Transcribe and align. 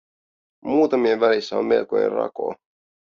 Muutamien 0.65 1.19
välissä 1.19 1.57
on 1.57 1.65
melkoinen 1.65 2.11
rako. 2.11 2.55